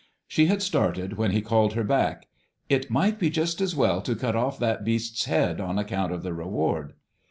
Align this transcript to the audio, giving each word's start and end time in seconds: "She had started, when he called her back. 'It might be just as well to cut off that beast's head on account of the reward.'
"She 0.27 0.47
had 0.47 0.63
started, 0.63 1.15
when 1.17 1.29
he 1.29 1.43
called 1.43 1.73
her 1.73 1.83
back. 1.83 2.27
'It 2.69 2.89
might 2.89 3.19
be 3.19 3.29
just 3.29 3.61
as 3.61 3.75
well 3.75 4.01
to 4.01 4.15
cut 4.15 4.35
off 4.35 4.57
that 4.57 4.83
beast's 4.83 5.25
head 5.25 5.61
on 5.61 5.77
account 5.77 6.11
of 6.11 6.23
the 6.23 6.33
reward.' 6.33 6.93